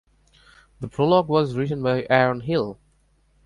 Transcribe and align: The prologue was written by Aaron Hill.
The 0.79 0.87
prologue 0.87 1.27
was 1.27 1.55
written 1.55 1.83
by 1.83 2.07
Aaron 2.09 2.39
Hill. 2.41 2.79